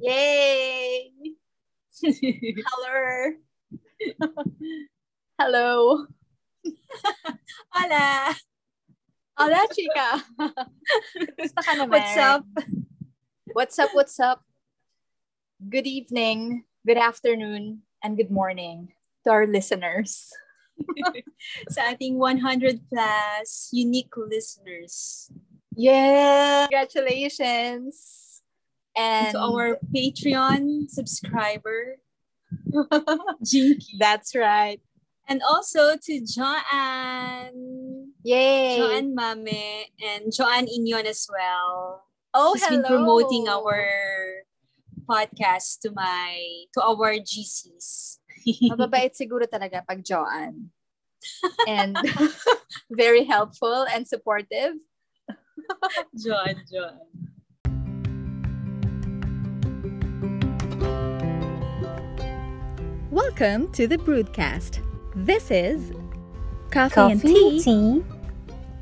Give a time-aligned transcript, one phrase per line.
[0.00, 1.10] Yay!
[2.02, 3.34] Hello.
[5.38, 6.06] Hello.
[7.74, 8.34] Hola!
[9.34, 10.22] Hola, chica.
[11.34, 11.90] Gusto ka naman?
[11.90, 12.46] What's up?
[13.50, 14.40] What's up, what's up?
[15.58, 18.94] Good evening, good afternoon, and good morning
[19.26, 20.30] to our listeners.
[21.74, 25.26] Sa ating 100 plus unique listeners.
[25.74, 26.70] Yeah!
[26.70, 28.27] Congratulations!
[28.98, 32.02] And to our Patreon subscriber,
[33.44, 33.94] Jinky.
[33.98, 34.80] That's right.
[35.28, 38.12] And also to Joanne.
[38.24, 38.76] Yay!
[38.76, 42.02] Joanne Mame and Joanne Inyon as well.
[42.34, 42.82] Oh, She's hello.
[42.82, 44.42] been promoting our
[45.08, 46.40] podcast to my
[46.74, 48.18] to our GCs.
[48.72, 50.72] Mababait siguro talaga pag Joanne.
[51.68, 51.96] And
[52.90, 54.80] very helpful and supportive.
[56.16, 57.27] Joanne, Joanne.
[63.18, 64.78] Welcome to the Broadcast.
[65.16, 65.90] This is
[66.70, 68.04] Coffee, Coffee and Tea tea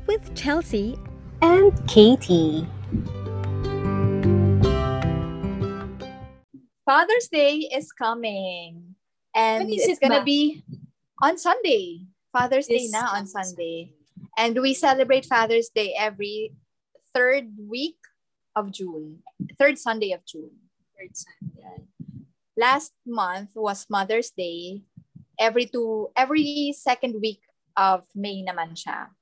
[0.05, 0.95] with Chelsea.
[1.41, 2.67] and Katie.
[6.85, 8.93] Father's Day is coming.
[9.33, 10.25] And When is it's it gonna ba?
[10.25, 10.61] be
[11.23, 12.05] on Sunday.
[12.31, 13.91] Father's Day now on Sunday.
[14.37, 16.53] And we celebrate Father's Day every
[17.11, 17.97] third week
[18.55, 19.23] of June.
[19.57, 20.51] Third Sunday of June.
[20.93, 21.87] Third Sunday.
[22.57, 24.81] Last month was Mother's Day.
[25.37, 27.45] Every two, every second week
[27.77, 29.13] of May naman siya.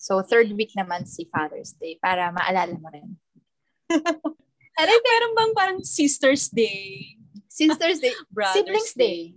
[0.00, 3.20] So third week naman si Father's Day para maalala mo rin.
[4.78, 7.18] Then, meron bang parang Sister's Day?
[7.50, 9.36] Sister's Day, Brother's Siblings Day.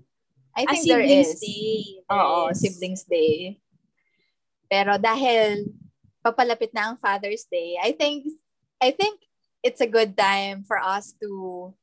[0.55, 1.39] I Ah, think there Siblings is.
[1.41, 1.75] Day.
[2.07, 2.57] There Oo, is.
[2.61, 3.59] Siblings Day.
[4.71, 5.67] Pero dahil
[6.23, 8.29] papalapit na ang Father's Day, I think
[8.79, 9.19] I think
[9.65, 11.73] it's a good time for us to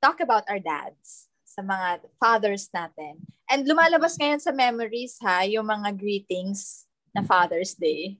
[0.00, 3.20] talk about our dads sa mga fathers natin.
[3.50, 8.16] And lumalabas ngayon sa memories ha, yung mga greetings na Father's Day.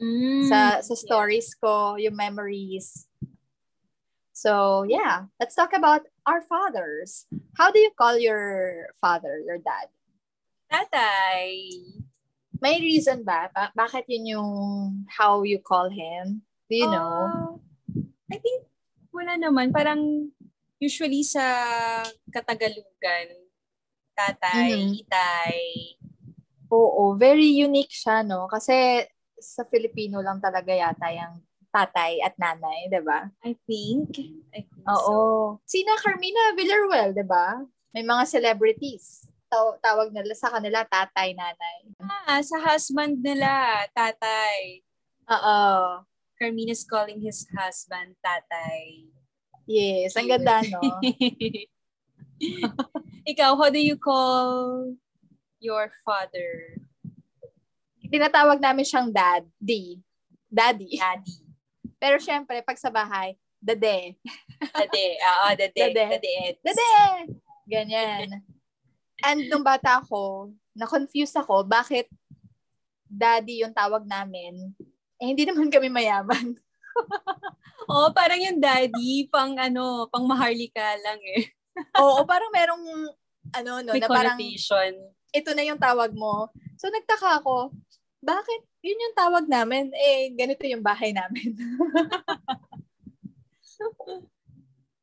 [0.00, 3.06] Mm, Sa sa stories ko, yung memories.
[4.32, 7.28] So, yeah, let's talk about our fathers.
[7.60, 9.92] How do you call your father, your dad?
[10.72, 11.76] Tatay.
[12.56, 13.52] May reason ba?
[13.52, 14.50] ba- bakit yun yung
[15.12, 16.40] how you call him?
[16.72, 17.28] Do you know?
[17.28, 17.52] Ah,
[18.32, 18.64] I think
[19.12, 19.76] wala naman.
[19.76, 20.32] Parang
[20.80, 21.44] usually sa
[22.26, 23.36] Katagalugan,
[24.16, 24.92] tatay, Mhm.
[24.98, 25.60] itay.
[26.70, 28.46] Oo, very unique siya, no?
[28.46, 29.04] Kasi
[29.36, 33.28] sa Filipino lang talaga yata yung tatay at nanay, di ba?
[33.42, 34.18] I think.
[34.50, 34.94] I think so.
[34.96, 35.16] Oo.
[35.64, 37.60] Sina Carmina Villaruel, di ba?
[37.90, 39.26] May mga celebrities.
[39.50, 41.78] Taw- tawag nila sa kanila tatay, nanay.
[42.26, 44.80] Ah, sa husband nila, tatay.
[45.26, 45.60] Oo.
[46.38, 49.10] Carmina's calling his husband tatay.
[49.70, 50.82] Yes, ang ganda, no?
[53.30, 54.90] Ikaw, how do you call
[55.62, 56.74] your father?
[58.10, 60.02] Tinatawag namin siyang dad, D.
[60.50, 60.98] Daddy.
[60.98, 61.46] Daddy.
[62.02, 64.18] Pero syempre, pag sa bahay, dade.
[64.74, 65.06] Dade.
[65.22, 65.78] Oo, dade.
[65.78, 66.18] Dade.
[66.18, 66.34] Dade.
[66.58, 66.90] Dade!
[67.70, 68.42] Ganyan.
[69.22, 72.10] And nung bata ako, na-confuse ako, bakit
[73.06, 74.74] daddy yung tawag namin?
[75.22, 76.58] Eh, hindi naman kami mayaman.
[77.90, 81.50] Oo, parang yung daddy, pang ano, pang maharlika lang eh.
[82.02, 82.84] Oo, parang merong,
[83.50, 84.38] ano, no, May na parang,
[85.34, 86.46] ito na yung tawag mo.
[86.78, 87.74] So, nagtaka ako,
[88.22, 89.90] bakit yun yung tawag namin?
[89.90, 91.56] Eh, ganito yung bahay namin.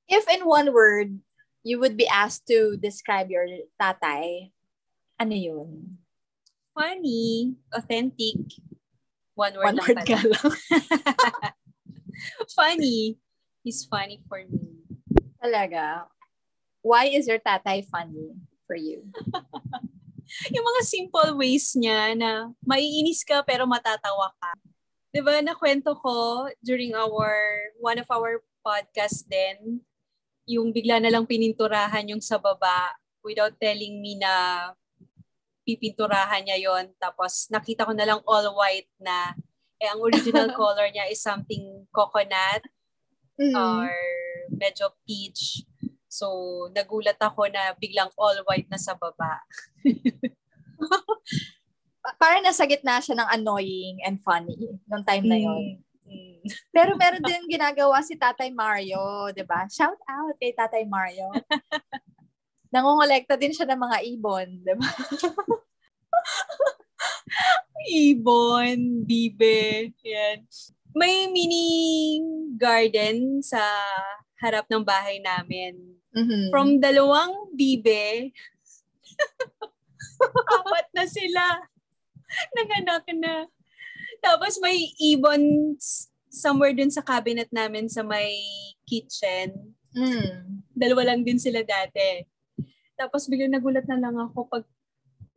[0.08, 1.20] If in one word,
[1.68, 3.44] you would be asked to describe your
[3.76, 4.56] tatay,
[5.20, 6.00] ano yun?
[6.72, 8.38] Funny, authentic.
[9.36, 10.08] One word One lang word pala.
[10.08, 10.52] ka lang.
[12.58, 13.18] funny.
[13.64, 14.84] He's funny for me.
[15.42, 16.08] Talaga.
[16.82, 19.06] Why is your tatay funny for you?
[20.54, 24.52] Yung mga simple ways niya na maiinis ka pero matatawa ka.
[25.12, 27.32] 'Di ba nakwento ko during our
[27.80, 29.80] one of our podcast din,
[30.44, 32.92] yung bigla na lang pininturahan yung sa baba
[33.24, 34.68] without telling me na
[35.68, 39.36] pipinturahan niya yon tapos nakita ko na lang all white na
[39.78, 42.66] eh ang original color niya is something coconut
[43.38, 43.54] Mm.
[43.54, 43.86] or
[44.50, 45.62] medyo peach.
[46.10, 46.26] So,
[46.74, 49.46] nagulat ako na biglang all white na sa baba.
[52.02, 54.58] Pa- Parang nasa gitna siya ng annoying and funny
[54.90, 55.78] nung time na yon.
[56.02, 56.42] Mm.
[56.74, 59.70] Pero meron din ginagawa si Tatay Mario, 'di ba?
[59.70, 61.30] Shout out kay Tatay Mario.
[62.74, 64.90] Nangongolekta din siya ng mga ibon, 'di ba?
[67.88, 70.44] Ibon, bibe, yan.
[70.98, 71.68] May mini
[72.58, 73.62] garden sa
[74.42, 75.98] harap ng bahay namin.
[76.16, 76.50] Mhm.
[76.50, 78.34] From dalawang bibe,
[80.58, 81.44] apat na sila.
[82.58, 83.46] Nanganak na.
[84.20, 85.76] Tapos may ibon
[86.28, 88.36] somewhere dun sa cabinet namin sa may
[88.84, 89.78] kitchen.
[89.94, 90.62] Mm.
[90.74, 92.26] Dalawa lang din sila dati.
[92.98, 94.66] Tapos biglang nagulat na lang ako pag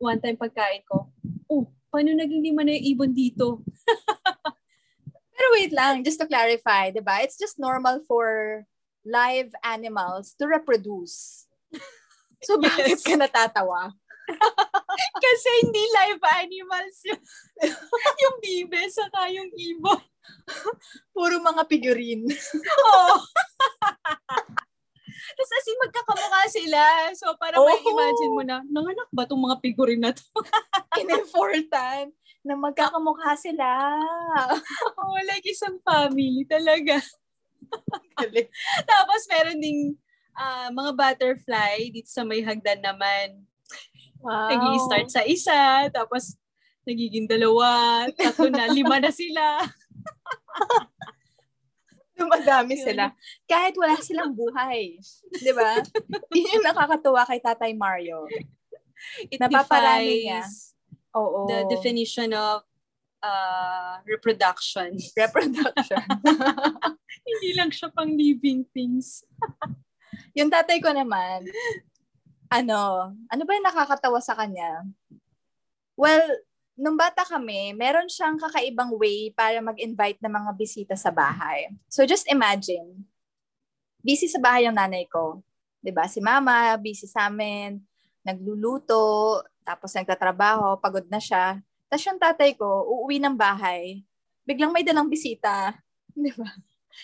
[0.01, 1.07] one time pagkain ko.
[1.45, 3.61] Oh, paano naging lima na yung ibon dito?
[5.37, 7.21] Pero wait lang, just to clarify, di ba?
[7.21, 8.65] It's just normal for
[9.05, 11.45] live animals to reproduce.
[12.41, 13.05] So, bakit Yes.
[13.05, 13.93] ka natatawa?
[15.23, 17.21] Kasi hindi live animals yung,
[18.17, 20.01] yung bibe saka yung ibon.
[21.13, 22.25] Puro mga figurine.
[22.25, 23.21] Oo.
[25.37, 26.81] Tapos as in, magkakamukha sila.
[27.15, 27.65] So, para Oh.
[27.67, 30.23] may imagine mo na, nanganak ba itong mga figurine na to?
[31.01, 33.67] In-important na magkakamukha sila.
[34.97, 36.97] Oo, like isang family talaga.
[38.91, 39.93] Tapos meron ding
[40.33, 43.45] ah, mga butterfly dito sa may hagdan naman.
[44.21, 44.49] Wow.
[44.51, 46.37] Nag-i-start sa isa, tapos
[46.85, 49.65] nagiging dalawa, tatlo na, lima na sila.
[52.21, 53.11] Dumadami sila.
[53.49, 55.01] Kahit wala silang buhay.
[55.33, 55.81] Di ba?
[56.37, 58.29] Yun yung nakakatuwa kay Tatay Mario.
[59.29, 60.45] It Napaparami niya.
[61.11, 61.43] Oo.
[61.43, 62.63] the definition of
[63.23, 64.97] uh, reproduction.
[65.19, 66.03] Reproduction.
[67.27, 69.23] Hindi lang siya pang living things.
[70.31, 71.43] yung tatay ko naman,
[72.51, 74.87] ano, ano ba yung nakakatawa sa kanya?
[75.95, 76.23] Well,
[76.81, 81.69] nung bata kami, meron siyang kakaibang way para mag-invite ng mga bisita sa bahay.
[81.85, 83.05] So just imagine,
[84.01, 85.45] busy sa bahay yung nanay ko.
[85.85, 87.77] 'Di ba Si mama, busy sa amin,
[88.25, 91.61] nagluluto, tapos nagtatrabaho, pagod na siya.
[91.85, 94.01] Tapos yung tatay ko, uuwi ng bahay,
[94.41, 95.77] biglang may dalang bisita.
[96.17, 96.49] 'Di ba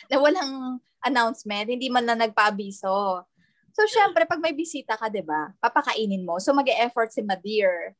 [0.09, 3.23] Na walang announcement, hindi man lang nagpaabiso.
[3.77, 6.41] So, syempre, pag may bisita ka, di ba, papakainin mo.
[6.41, 7.93] So, mag effort si Madir.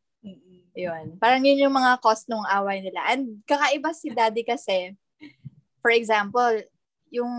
[0.78, 1.18] Yun.
[1.18, 3.02] Parang yun yung mga cost ng away nila.
[3.10, 4.94] And kakaiba si daddy kasi,
[5.82, 6.62] for example,
[7.10, 7.34] yung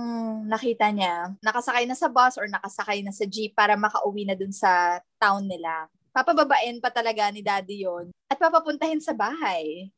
[0.50, 4.50] nakita niya, nakasakay na sa bus or nakasakay na sa jeep para makauwi na dun
[4.50, 5.86] sa town nila.
[6.10, 9.92] Papababain pa talaga ni daddy yon at papapuntahin sa bahay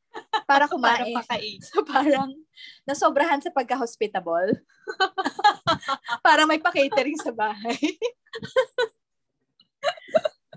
[0.45, 1.17] para Para kumain.
[1.23, 1.59] pakain.
[1.63, 2.35] So parang
[2.85, 4.59] nasobrahan sa pagka-hospitable.
[6.27, 7.79] parang may pa-catering sa bahay.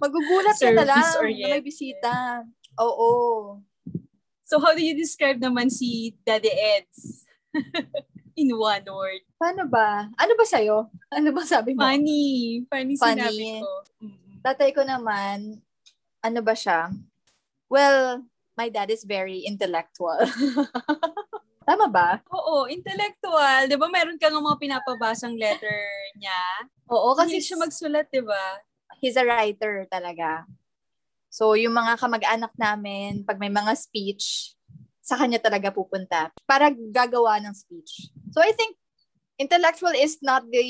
[0.02, 2.44] Magugulat ka na lang na may bisita.
[2.80, 3.60] Oo.
[4.44, 7.26] So how do you describe naman si Daddy Eds?
[8.40, 9.22] In one word.
[9.38, 10.10] Paano ba?
[10.18, 10.90] Ano ba sa'yo?
[11.14, 11.86] Ano ba sabi mo?
[11.86, 12.66] Funny.
[12.66, 13.22] Funny, Funny.
[13.22, 13.70] sinabi ko.
[14.42, 15.62] Tatay ko naman,
[16.20, 16.90] ano ba siya?
[17.70, 18.26] Well,
[18.58, 20.18] my dad is very intellectual.
[21.70, 22.20] Tama ba?
[22.34, 23.70] Oo, intellectual.
[23.70, 25.80] Di ba meron ka nga mga pinapabasang letter
[26.18, 26.68] niya?
[26.90, 28.60] Oo, Kasi kasi siya magsulat, di ba?
[29.00, 30.48] he's a writer talaga.
[31.34, 34.54] So, yung mga kamag-anak namin, pag may mga speech,
[35.02, 38.14] sa kanya talaga pupunta para gagawa ng speech.
[38.30, 38.78] So, I think
[39.42, 40.62] intellectual is not the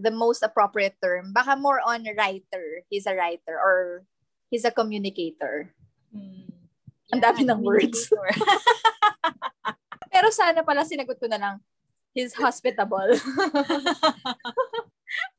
[0.00, 1.36] the most appropriate term.
[1.36, 2.80] Baka more on writer.
[2.88, 4.08] He's a writer or
[4.48, 5.76] he's a communicator.
[6.16, 6.48] Mm.
[7.12, 8.08] Ang dami ng words.
[10.12, 11.56] Pero sana pala sinagot ko na lang,
[12.16, 13.12] he's hospitable.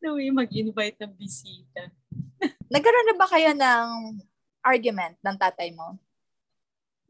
[0.06, 1.90] Way mag-invite ng bisita.
[2.70, 3.90] Nagkaroon na ba kayo ng
[4.62, 5.98] argument ng tatay mo?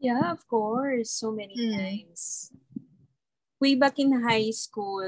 [0.01, 1.13] Yeah, of course.
[1.13, 1.77] So many Mm.
[1.77, 2.49] times.
[3.61, 5.05] Way back in high school,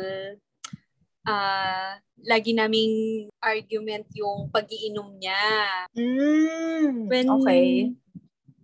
[1.25, 5.89] ah lagi naming argument yung pagiinom niya.
[5.97, 7.89] Mm, When, okay.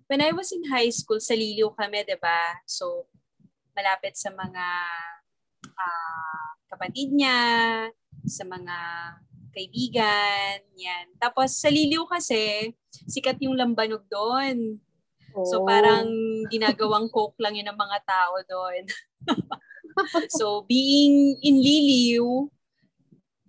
[0.05, 2.61] When I was in high school, sa Liliw kami, di ba?
[2.65, 3.09] So,
[3.77, 4.65] malapit sa mga
[5.77, 7.37] ah, kapatid niya,
[8.25, 8.77] sa mga
[9.51, 11.05] kaibigan, yan.
[11.17, 12.73] Tapos sa Liliw kasi,
[13.05, 14.77] sikat yung lambanog doon.
[15.45, 15.65] So Oh.
[15.65, 16.09] parang
[16.49, 18.83] ginagawang coke lang yun ng mga tao doon.
[20.37, 22.49] so being in Liliw,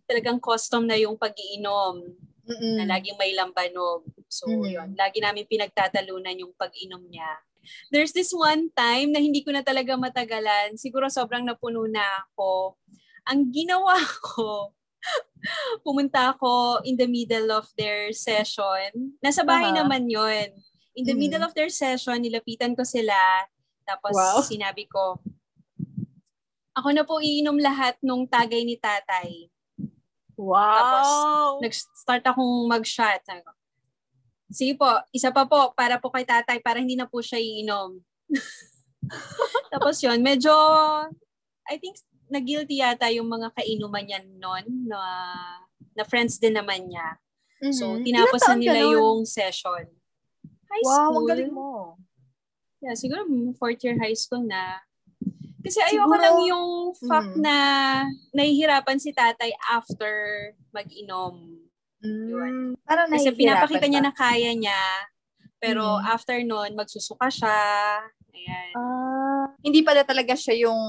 [0.05, 2.03] talagang custom na yung pagiinom
[2.45, 2.75] Mm-mm.
[2.83, 4.03] na laging may lambanog.
[4.27, 4.67] So Mhm.
[4.67, 7.31] yun, lagi namin pinagtatalunan yung pag-inom niya.
[7.93, 10.75] There's this one time na hindi ko na talaga matagalan.
[10.75, 12.75] Siguro sobrang napuno na ako.
[13.29, 13.95] Ang ginawa
[14.27, 14.75] ko,
[15.87, 19.17] pumunta ako in the middle of their session.
[19.25, 19.83] Nasa bahay Aha.
[19.85, 20.53] naman yon.
[20.99, 21.21] In the Mhm.
[21.23, 23.17] middle of their session, nilapitan ko sila.
[23.87, 24.45] Tapos Wow.
[24.45, 25.19] sinabi ko,
[26.77, 29.51] ako na po iinom lahat nung tagay ni tatay
[30.41, 31.61] Wow.
[31.61, 33.21] nag-start akong mag-shot.
[34.49, 38.01] Sige po, isa pa po para po kay tatay para hindi na po siya iinom.
[39.73, 40.51] Tapos yon medyo,
[41.69, 45.01] I think nag-guilty yata yung mga kainuman niya noon na,
[45.93, 47.19] na friends din naman niya.
[47.75, 48.07] So, Mhm.
[48.07, 49.85] tinapos na nila yung session.
[50.71, 51.17] High Wow, school.
[51.19, 51.71] ang galing mo.
[52.81, 53.27] Yeah, siguro
[53.61, 54.81] fourth year high school na.
[55.61, 57.43] Kasi ayoko Siguro- lang yung fact Mm.
[57.45, 57.57] na
[58.33, 60.15] nahihirapan si tatay after
[60.73, 61.61] mag-inom.
[62.01, 64.07] Mm, parang Kasi pinapakita niya ka.
[64.09, 64.83] na kaya niya.
[65.61, 66.05] Pero Mm.
[66.09, 67.61] after nun, magsusuka siya.
[68.35, 68.71] Ayan.
[68.75, 70.81] Ah, hindi pala talaga siya yung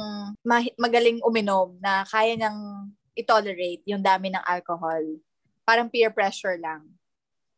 [0.46, 5.20] ma- magaling uminom na kaya niyang i-tolerate yung dami ng alcohol.
[5.68, 6.88] Parang peer pressure lang.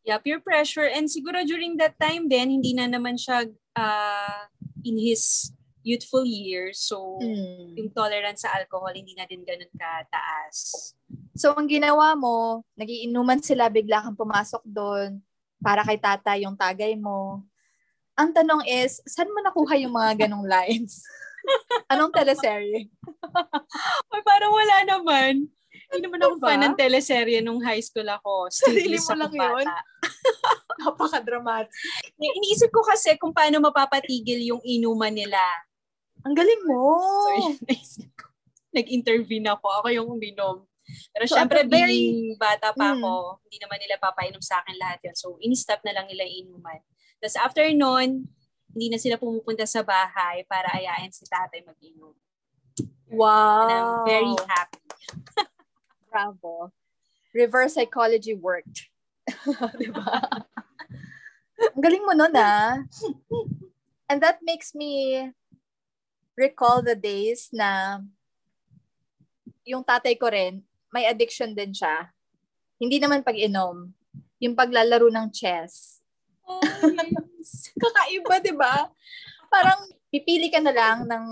[0.04, 0.84] Yeah, peer pressure.
[0.84, 4.48] And siguro during that time din, hindi na naman siya ah,
[4.84, 5.52] in his
[5.84, 6.80] youthful years.
[6.80, 7.76] So, Mm.
[7.76, 10.92] yung tolerance sa alcohol, hindi na din ganun kataas.
[11.36, 15.20] So, ang ginawa mo, nagiinuman sila, bigla kang pumasok doon
[15.60, 17.44] para kay tata yung tagay mo.
[18.14, 21.02] Ang tanong is, saan mo nakuha yung mga ganong lines?
[21.92, 22.88] Anong teleserye?
[24.14, 25.50] Ay, parang wala naman.
[25.90, 26.46] Hindi naman ako Diba?
[26.48, 28.48] fan ng teleserye nung high school ako.
[28.50, 29.66] Sarili mo lang yun?
[29.66, 29.76] bata.
[30.80, 31.70] Napaka-dramatic.
[32.16, 35.42] Ni- Iniisip ko kasi kung paano mapapatigil yung inuman nila.
[36.24, 36.82] Ang galing mo!
[37.28, 38.30] So, naisip ko.
[38.72, 39.66] Nag-intervene ako.
[39.82, 40.64] Ako yung uminom.
[41.12, 42.98] Pero So, syempre, very- being bata pa Mm.
[42.98, 43.12] ako,
[43.44, 45.14] hindi naman nila papainom sa akin lahat yun.
[45.14, 46.80] So, in-stop na lang nila inuman.
[47.22, 48.26] Tapos after nun,
[48.74, 52.14] hindi na sila pumupunta sa bahay para ayain si tatay mag-inom.
[53.14, 53.62] Wow!
[53.62, 54.82] And I'm very happy.
[56.10, 56.74] Bravo.
[57.30, 58.90] Reverse psychology worked.
[59.80, 60.04] diba?
[61.74, 62.82] Ang galing mo nun, ah.
[64.10, 65.22] And that makes me
[66.34, 68.02] recall the days na
[69.64, 72.12] yung tatay ko rin, may addiction din siya.
[72.76, 73.94] Hindi naman pag-inom.
[74.42, 76.03] Yung paglalaro ng chess.
[76.44, 77.72] Oh, yes.
[77.76, 78.88] Kakaiba, di ba?
[79.48, 81.26] Parang pipili ka na lang ng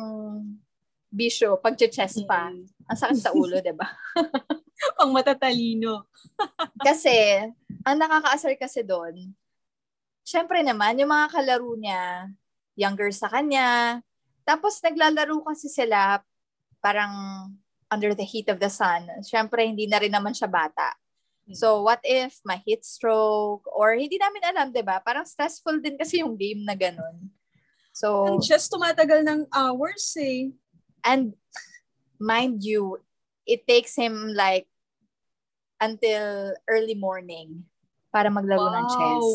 [1.12, 2.48] bisyo pag chess pa.
[2.48, 2.64] Mm.
[2.88, 3.86] Ang sakit sa ulo, di ba?
[4.96, 6.08] Pang matatalino.
[6.86, 7.44] Kasi,
[7.84, 9.30] ang nakakaasar kasi doon,
[10.26, 12.30] syempre naman, yung mga kalaro niya,
[12.74, 14.00] younger sa kanya,
[14.42, 16.18] tapos naglalaro kasi sila
[16.82, 17.14] parang
[17.92, 19.06] under the heat of the sun.
[19.22, 20.94] Syempre, hindi na rin naman siya bata.
[21.50, 23.66] So, what if ma-heat stroke?
[23.66, 25.02] Or hindi namin alam, di ba?
[25.02, 27.28] Parang stressful din kasi yung game na ganun.
[27.90, 30.54] So, Ang just tumatagal ng hours eh.
[31.02, 31.34] And
[32.22, 33.02] mind you,
[33.42, 34.70] it takes him like
[35.82, 37.66] until early morning
[38.14, 39.26] para maglaro ng chess.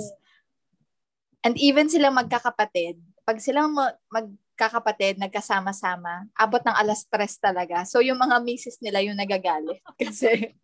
[1.44, 2.98] And even silang magkakapatid,
[3.28, 7.84] pag silang ma- magkakapatid, nagkasama-sama, abot ng alas tres talaga.
[7.84, 9.84] So yung mga misis nila yung nagagalit.
[10.02, 10.56] Kasi,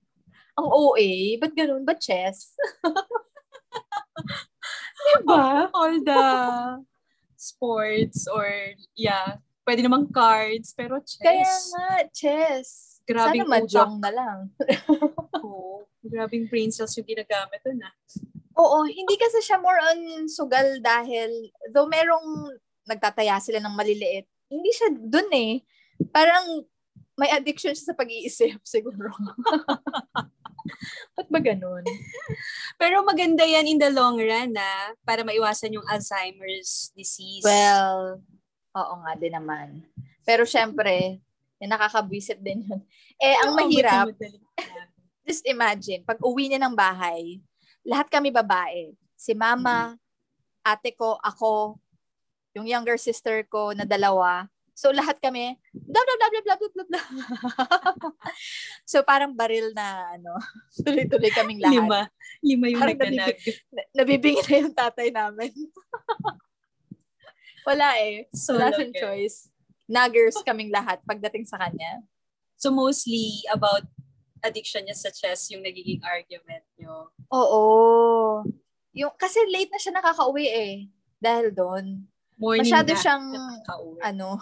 [0.54, 1.82] ang OA, ba't ganun?
[1.86, 2.54] Ba't chess?
[5.04, 5.70] diba?
[5.74, 6.24] All the
[7.36, 8.48] sports or
[8.96, 11.22] yeah, pwede namang cards, pero chess.
[11.22, 13.00] Kaya nga, chess.
[13.04, 14.38] Grabing Sana mahjong na lang.
[15.44, 15.84] Oo.
[16.04, 17.96] Grabing brain cells yung ginagamit doon ah.
[18.54, 22.54] Oo, hindi kasi siya more on sugal dahil though merong
[22.86, 25.64] nagtataya sila ng maliliit, hindi siya dun eh.
[26.12, 26.64] Parang
[27.18, 29.12] may addiction siya sa pag-iisip siguro.
[31.16, 31.84] Ba't ba ganun?
[32.82, 37.44] Pero maganda yan in the long run na para maiwasan yung Alzheimer's disease.
[37.46, 38.24] Well,
[38.74, 39.86] oo nga din naman.
[40.24, 41.20] Pero syempre,
[41.60, 42.82] eh, nakakabwisit din yun.
[43.20, 44.12] Eh, ang Oo, mahirap,
[45.28, 47.40] just imagine, pag uwi niya ng bahay,
[47.84, 48.92] lahat kami babae.
[49.16, 49.96] Si mama,
[50.64, 51.80] ate ko, ako,
[52.56, 54.48] yung younger sister ko na dalawa.
[54.74, 57.06] So lahat kami, blah, blah, blah, blah, blah, blah, blah.
[58.90, 60.34] so parang baril na ano,
[60.82, 61.78] tuloy-tuloy kaming lahat.
[61.78, 62.02] Lima.
[62.42, 63.38] Lima yung parang naganag.
[63.38, 63.62] Nabib-
[63.94, 65.54] nabibingi na yung tatay namin.
[67.70, 68.26] Wala eh.
[68.34, 68.90] So, Wala okay.
[68.98, 69.54] choice.
[69.86, 72.02] Nuggers kaming lahat pagdating sa kanya.
[72.58, 73.86] So mostly about
[74.44, 77.14] addiction niya sa chess yung nagiging argument niyo.
[77.32, 77.64] Oo.
[78.96, 80.74] Yung, kasi late na siya nakakauwi eh.
[81.22, 82.04] Dahil doon.
[82.36, 83.00] Morning Masyado na.
[83.00, 83.26] siyang,
[84.04, 84.42] ano,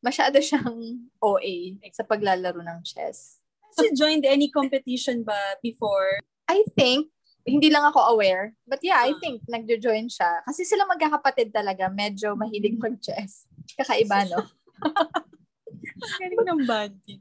[0.00, 3.40] masyado siyang OA sa paglalaro ng chess.
[3.70, 6.18] Has he joined any competition ba before?
[6.50, 7.12] I think,
[7.46, 9.18] hindi lang ako aware, but yeah, I Ah.
[9.20, 10.42] think nagjo-join siya.
[10.44, 13.46] Kasi sila magkakapatid talaga, medyo mahilig mag-chess.
[13.78, 14.42] Kakaiba, no?
[16.20, 17.20] Galing ng banding.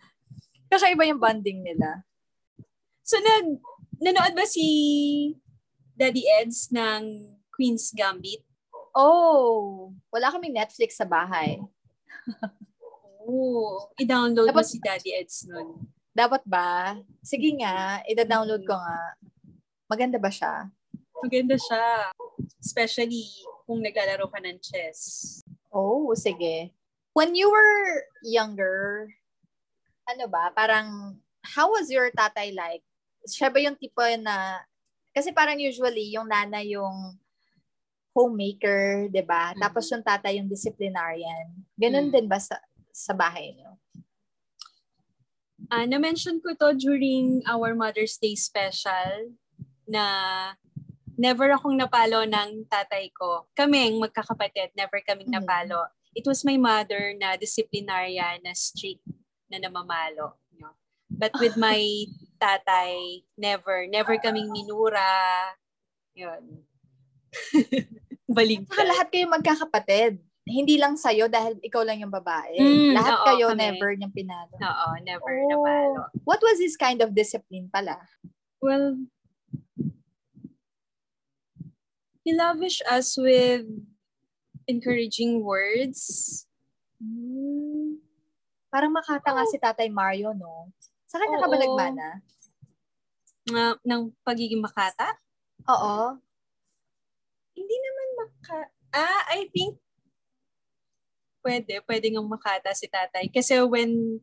[0.68, 2.04] Kakaiba yung bonding nila.
[3.04, 3.58] So, nag,
[3.98, 4.66] nanood ba si
[5.96, 8.46] Daddy Eds ng Queen's Gambit?
[8.94, 11.62] Oh, wala kaming Netflix sa bahay.
[13.30, 13.94] Oo.
[14.02, 15.86] I-download mo Dapat- si Daddy Eds nun.
[16.12, 16.98] Dapat ba?
[17.22, 19.00] Sige nga, ida-download ko nga.
[19.86, 20.68] Maganda ba siya?
[21.22, 22.10] Maganda siya.
[22.58, 23.22] Especially
[23.64, 25.40] kung naglalaro ka ng chess.
[25.70, 26.74] Oh, sige.
[27.14, 29.06] When you were younger,
[30.10, 32.82] ano ba, parang, how was your tatay like?
[33.24, 34.66] Siya ba yung tipo na,
[35.14, 37.18] kasi parang usually, yung nana yung
[38.10, 39.54] homemaker, 'di ba?
[39.54, 39.62] Mm.
[39.62, 41.54] Tapos yung tatay yung disciplinarian.
[41.78, 42.14] Ganun Mm.
[42.14, 42.58] din ba sa
[43.00, 43.80] sa bahay niyo?
[45.72, 49.32] Ah, na-mention ko to during our Mother's Day special
[49.88, 50.04] na
[51.16, 53.48] never akong napalo ng tatay ko.
[53.56, 55.40] Kaming magkakapatid, never kaming Mhm.
[55.40, 55.88] napalo.
[56.12, 59.04] It was my mother na disciplinarian, na strict,
[59.48, 60.36] na namamalo.
[60.52, 60.74] you know.
[61.08, 61.80] But with my
[62.42, 63.86] tatay, never.
[63.86, 65.06] Never kaming minura.
[66.18, 66.66] Yun.
[67.54, 67.86] Saka
[68.30, 68.90] Baligtad.
[68.90, 70.14] lahat kayo magkakapatid.
[70.48, 72.58] Hindi lang sa'yo dahil ikaw lang yung babae.
[72.58, 73.60] Mm, lahat oo, kayo kami.
[73.60, 74.56] never niyang pinalo.
[74.56, 75.48] Oo, never Oh.
[75.52, 76.02] napalo.
[76.26, 78.00] What was his kind of discipline pala?
[78.60, 78.98] Well,
[82.26, 83.66] he lavished us with
[84.66, 86.46] encouraging words.
[86.98, 88.02] Hmm.
[88.70, 90.70] Parang makata nga si Tatay Mario, no?
[91.10, 92.08] Sa kanya ka ba nagmana?
[93.50, 95.18] Na, ng pagiging makata.
[95.66, 96.18] Oo.
[97.58, 98.58] Hindi naman maka...
[98.94, 99.78] Ah, I think
[101.50, 101.74] pwede.
[101.84, 103.26] Pwede nga makata si tatay.
[103.28, 104.22] Kasi when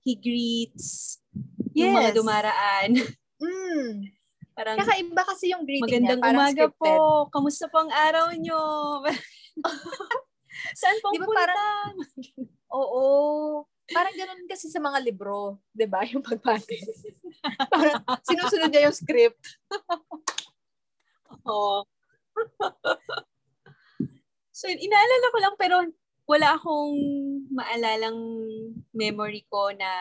[0.00, 1.20] he greets
[1.72, 2.16] yung mga Yes.
[2.16, 2.88] dumaraan,
[3.42, 4.06] Mm.
[4.52, 6.24] parang Kakaiba kasi yung greeting magandang niya.
[6.24, 6.78] Parang umaga scripted.
[6.96, 7.26] po.
[7.28, 8.60] Kamusta po ang araw nyo?
[10.78, 11.38] Saan pong Di ba punta?
[11.42, 11.98] parang-
[12.78, 13.02] Oo.
[13.84, 15.58] Parang ganun kasi sa mga libro.
[15.70, 16.78] 'di ba Yung pagbati.
[17.68, 19.42] parang sinusunod niya yung script.
[21.42, 21.82] Oo.
[24.50, 25.74] so, inaalala ko lang pero
[26.32, 26.96] wala akong
[27.52, 28.16] maalalang
[28.96, 29.92] memory ko na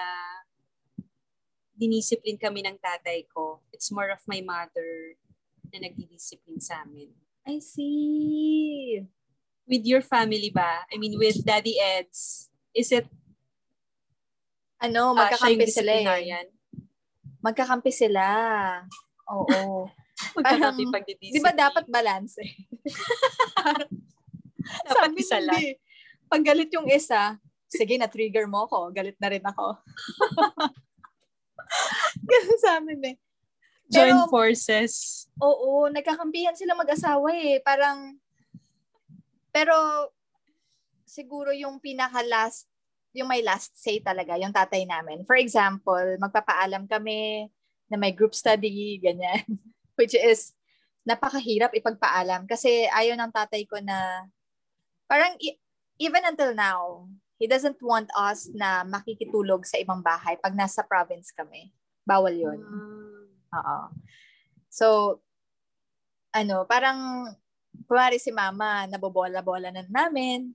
[1.76, 3.60] dinisipline kami ng tatay ko.
[3.76, 5.20] It's more of my mother
[5.76, 7.12] na nagdidiscipline sa amin.
[7.44, 9.04] I see.
[9.68, 10.88] With your family ba?
[10.88, 13.12] I mean, with Daddy Eds, is it
[14.82, 16.48] Ano, uh, yung magkakampi sila eh.
[17.44, 18.24] Magkakampi sila.
[19.36, 19.92] Oo.
[20.40, 21.36] Magkakampi pagdidiscipline.
[21.36, 22.56] Di ba dapat balance eh?
[24.88, 25.58] Dapat Sabi isa lang.
[25.58, 25.91] hindi.
[26.32, 27.36] Pag galit yung isa,
[27.68, 28.96] sige, na-trigger mo ako.
[28.96, 29.76] Galit na rin ako.
[32.32, 33.16] Ganun sa amin eh.
[33.92, 35.28] Join Pero- forces.
[35.44, 37.60] Oo, nagkakampihan sila mag-asawa eh.
[37.60, 38.16] Parang,
[39.52, 39.76] pero
[41.04, 42.72] siguro yung pinaka-last,
[43.12, 45.28] yung may last say talaga, yung tatay namin.
[45.28, 47.52] For example, magpapaalam kami
[47.92, 49.44] na may group study, ganyan.
[50.00, 50.56] Which is,
[51.04, 54.30] napakahirap ipagpaalam kasi ayaw ng tatay ko na,
[55.10, 55.36] parang
[56.02, 57.06] even until now,
[57.38, 61.70] he doesn't want us na makikitulog sa ibang bahay pag nasa province kami.
[62.02, 62.58] Bawal yun.
[63.54, 63.78] Oo.
[64.74, 65.18] So,
[66.34, 67.30] ano, parang,
[67.86, 70.50] kumari si mama, nabobola-bola na namin.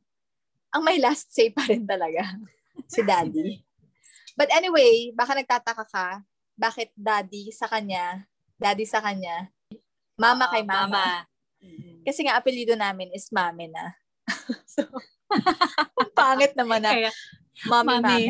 [0.75, 2.27] Ang may last say pa rin talaga,
[2.93, 3.63] si daddy.
[4.35, 6.09] But anyway, baka nagtataka ka,
[6.59, 8.27] bakit daddy sa kanya,
[8.59, 9.49] daddy sa kanya,
[10.19, 10.91] mama kay mama.
[10.91, 11.09] Mama.
[12.07, 13.95] Kasi nga, apelido namin is mami na.
[14.75, 14.87] so,
[16.12, 17.11] pangit naman na, Kaya,
[17.67, 18.03] mami, mami.
[18.03, 18.23] Mami.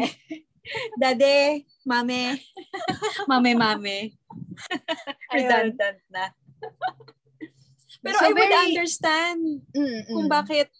[0.99, 2.43] Dade, mame.
[3.31, 3.97] mame, mame.
[5.31, 6.35] Redundant na.
[8.03, 10.71] Pero So, I would very- understand Mm, kung bakit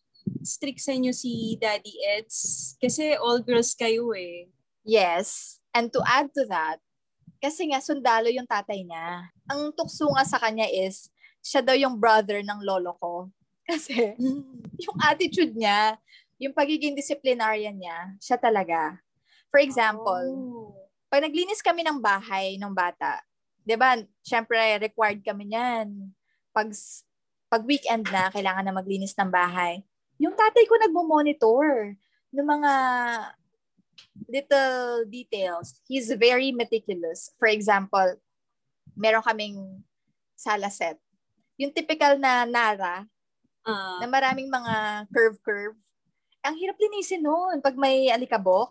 [0.43, 2.75] strict sa inyo si Daddy Eds.
[2.79, 4.51] Kasi all girls kayo eh.
[4.83, 5.59] Yes.
[5.71, 6.79] And to add to that,
[7.39, 9.27] kasi nga sundalo yung tatay niya.
[9.51, 11.11] Ang tukso nga sa kanya is,
[11.43, 13.31] siya daw yung brother ng lolo ko.
[13.67, 14.15] Kasi
[14.79, 15.99] yung attitude niya,
[16.39, 19.01] yung pagiging disciplinarian niya, siya talaga.
[19.51, 20.75] For example, Oh.
[21.11, 23.23] pag naglinis kami ng bahay ng bata,
[23.67, 23.99] 'di ba?
[24.23, 26.13] Syempre required kami niyan.
[26.55, 26.71] Pag
[27.47, 29.83] pag weekend na kailangan na maglinis ng bahay.
[30.19, 31.95] Yung tatay ko nagmo-monitor
[32.35, 32.73] ng mga
[34.29, 35.79] little details.
[35.87, 37.31] He's very meticulous.
[37.39, 38.19] For example,
[38.97, 39.85] meron kaming
[40.35, 40.99] sala set.
[41.57, 43.07] Yung typical na Nara,
[43.67, 45.75] Ah, na maraming mga curve-curve.
[46.47, 48.71] Ang hirap linisin noon pag may alikabok.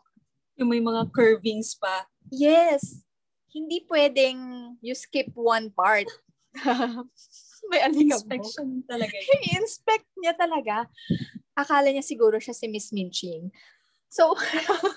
[0.56, 2.08] yung may mga curvings pa.
[2.32, 3.04] Yes.
[3.52, 4.40] Hindi pwedeng
[4.80, 6.08] you skip one part.
[7.72, 8.24] may alikabok.
[8.24, 9.12] Inspection talaga.
[9.12, 9.36] yun.
[9.52, 10.88] I-inspect niya talaga.
[11.52, 13.52] Akala niya siguro siya si Miss Minching.
[14.08, 14.32] So,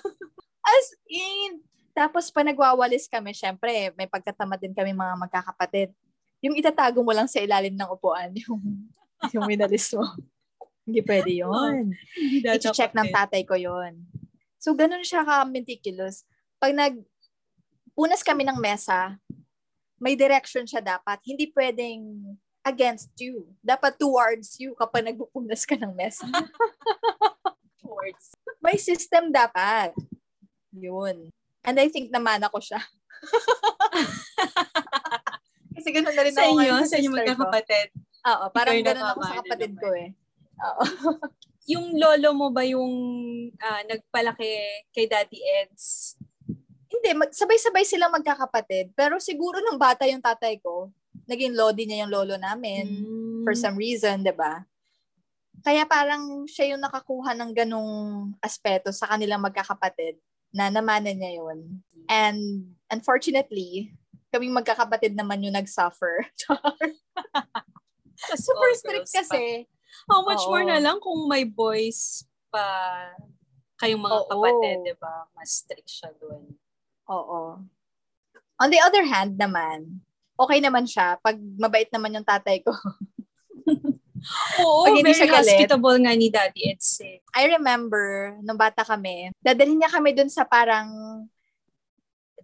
[0.79, 1.59] as in,
[1.91, 5.91] tapos pa nagwawalis kami, syempre, may pagkatamad din kami mga magkakapatid.
[6.39, 8.63] Yung itatago mo lang sa ilalim ng upuan, yung,
[9.35, 10.03] yung minalis mo.
[10.87, 11.93] Hindi pwede yun.
[12.17, 13.13] Hindi dapat I-check ng eh.
[13.13, 14.01] tatay ko yon.
[14.57, 16.25] So, ganun siya ka-meticulous.
[16.57, 16.97] Pag nag,
[17.93, 19.15] punas kami ng mesa,
[19.99, 21.19] may direction siya dapat.
[21.23, 22.01] Hindi pwedeng
[22.63, 23.47] against you.
[23.61, 26.25] Dapat towards you kapag nagpupunas ka ng mesa.
[27.89, 28.37] Words.
[28.61, 29.91] may system dapat.
[30.75, 31.31] Yun.
[31.65, 32.79] And I think naman ako siya.
[35.75, 37.17] Kasi ganun na rin Sa ako inyo, ngayon sa inyo sister ko.
[37.17, 37.89] magkakapatid.
[38.27, 40.09] Oo, parang yung ganun ako sa kapatid ko eh.
[40.59, 40.83] Oo.
[41.69, 42.89] Yung lolo mo ba yung
[43.61, 44.49] ah, nagpalaki
[44.89, 46.17] kay Daddy Eds?
[46.89, 48.89] Hindi, mag- sabay-sabay silang magkakapatid.
[48.97, 50.89] Pero siguro nung bata yung tatay ko,
[51.29, 52.89] naging lodi niya yung lolo namin.
[52.89, 53.45] Mm.
[53.45, 54.65] For some reason, 'di ba?
[55.61, 57.93] Kaya parang siya yung nakakuha ng ganong
[58.41, 60.17] aspeto sa kanilang magkakapatid
[60.49, 61.85] na namana niya yun.
[62.09, 63.93] And unfortunately,
[64.33, 66.25] kaming magkakapatid naman yung nag-suffer.
[68.45, 69.19] Super all strict girls pa.
[69.23, 69.43] kasi.
[70.05, 70.51] How much Oo.
[70.51, 72.65] more na lang kung may boys pa
[73.77, 74.29] kayong mga Oo.
[74.29, 75.25] kapatid, di ba?
[75.33, 76.45] Mas strict siya doon.
[77.09, 77.63] Oo.
[78.59, 80.03] On the other hand naman,
[80.35, 82.71] okay naman siya pag mabait naman yung tatay ko.
[84.59, 85.47] Oo, Pag hindi very siya galit.
[85.55, 87.23] hospitable nga ni Daddy Eds eh.
[87.31, 91.23] I remember, nung bata kami, dadalhin niya kami dun sa parang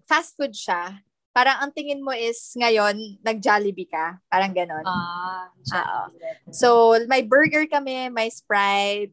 [0.08, 1.04] fast food siya.
[1.36, 4.16] Parang ang tingin mo is ngayon, nag-Jollibee ka.
[4.26, 4.88] Parang ganon.
[4.88, 6.02] Ah, Oo.
[6.48, 6.68] So,
[7.06, 9.12] may burger kami, may Sprite.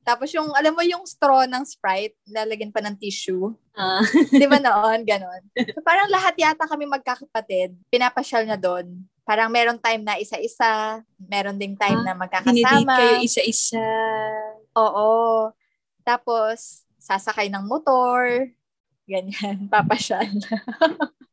[0.00, 3.50] Tapos yung, alam mo yung straw ng Sprite, lalagyan pa ng tissue.
[3.74, 3.98] ah.
[4.30, 5.02] Di ba noon?
[5.02, 5.42] Ganon.
[5.58, 7.74] So, parang lahat yata kami magkakapatid.
[7.90, 9.02] Pinapasyal na doon.
[9.26, 11.02] Parang meron time na isa-isa.
[11.18, 12.94] Meron ding time Ah, na magkakasama.
[12.94, 13.82] kayo isa-isa.
[14.72, 15.50] Oo.
[16.06, 18.54] Tapos, sasakay ng motor.
[19.04, 19.66] Ganyan.
[19.74, 20.30] Papasyal.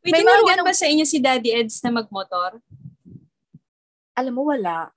[0.00, 2.56] Wait, May tinuruan ganong- ba sa inyo si Daddy Eds na magmotor?
[4.16, 4.88] Alam mo, wala.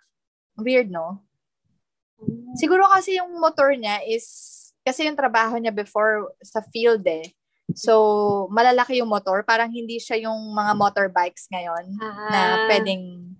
[0.56, 1.20] Weird, no?
[2.56, 4.24] Siguro kasi yung motor niya is,
[4.80, 7.36] kasi yung trabaho niya before sa field eh.
[7.76, 9.44] So, malalaki yung motor.
[9.44, 11.96] Parang hindi siya yung mga motorbikes ngayon
[12.30, 13.34] na Ah, pwedeng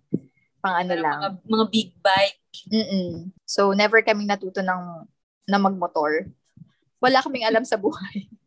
[0.60, 1.20] pang ano lang.
[1.20, 2.40] Mga, mga big bike.
[2.72, 3.32] Mm-mm.
[3.44, 4.84] So, never kaming natuto ng,
[5.48, 6.28] na magmotor.
[7.00, 8.28] Wala kaming alam sa buhay.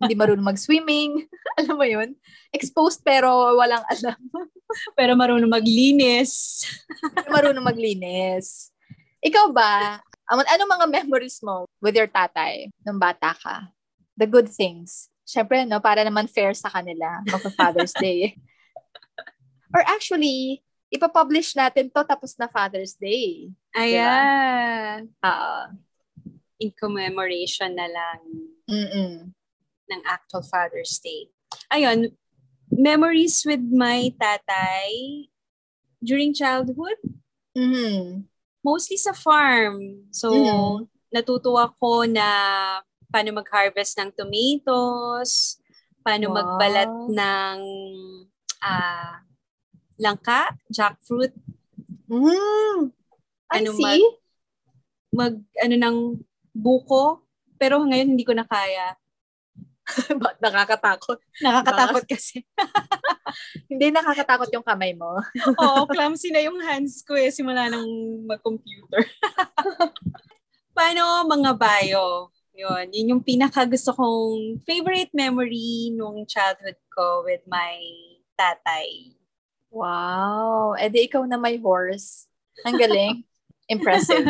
[0.00, 1.28] hindi marunong mag-swimming.
[1.60, 2.16] alam mo yun?
[2.54, 4.18] Exposed pero walang alam.
[5.00, 6.60] Pero marunong maglinis.
[7.00, 8.68] Hindi marunong maglinis.
[9.24, 9.96] Ikaw ba,
[10.28, 13.72] ano, ano mga memories mo with your tatay nung bata ka?
[14.12, 15.08] The good things.
[15.24, 17.24] Siyempre, no, para naman fair sa kanila.
[17.32, 18.36] Magpa-Father's Day.
[19.72, 20.60] Or actually,
[20.92, 23.48] ipapublish natin to tapos na Father's Day.
[23.72, 25.08] Ayan.
[25.24, 25.72] Ah,
[26.58, 28.20] In commemoration na lang
[28.66, 29.37] mm
[29.88, 31.28] ng actual Father's Day.
[31.72, 32.12] Ayun,
[32.68, 35.26] memories with my tatay
[36.04, 37.00] during childhood,
[37.56, 38.28] Mhm.
[38.62, 40.06] mostly sa farm.
[40.12, 40.88] So, Mhm.
[41.10, 42.28] natutuwa ko na
[43.08, 45.56] paano mag-harvest ng tomatoes,
[46.04, 46.36] paano Wow.
[46.36, 47.58] magbalat ng
[48.60, 49.24] ah
[49.98, 51.32] langka, jackfruit,
[52.08, 52.88] Mm.
[53.52, 54.00] I Ano see.
[55.12, 55.96] mag ano ng
[56.56, 57.20] buko,
[57.60, 58.96] pero ngayon hindi ko na kaya.
[60.44, 61.18] Nakakatakot?
[61.40, 62.44] Nakakatakot kasi.
[63.70, 65.20] Hindi nakakatakot yung kamay mo.
[65.62, 67.88] Oo, clumsy na yung hands ko eh, simula nang
[68.28, 69.04] mag-computer.
[70.76, 72.32] Paano mga bio?
[72.58, 77.78] Yun, yun yung pinaka gusto kong favorite memory nung childhood ko with my
[78.34, 79.14] tatay.
[79.70, 80.74] Wow.
[80.74, 82.26] Eh di ikaw na may horse.
[82.66, 83.22] Ang galing.
[83.70, 84.26] Impressive.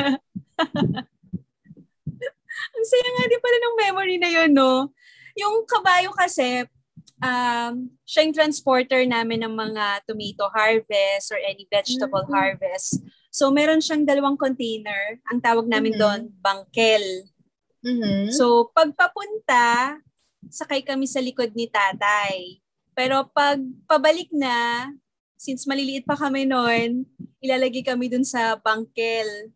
[2.69, 4.93] Ang saya nga din pala ng memory na yun, no?
[5.39, 6.67] Yung kabayo kasi,
[7.23, 12.35] um, siya yung transporter namin ng mga tomato harvest or any vegetable Mhm.
[12.35, 12.99] harvest.
[13.31, 15.23] So, meron siyang dalawang container.
[15.31, 16.01] Ang tawag namin Mhm.
[16.01, 17.05] doon, bangkel.
[17.87, 18.35] Mhm.
[18.35, 19.95] So, pagpapunta,
[20.51, 22.59] sakay kami sa likod ni tatay.
[22.99, 24.91] Pero pag pabalik na,
[25.39, 27.07] since maliliit pa kami noon,
[27.39, 29.55] ilalagay kami dun sa bangkel.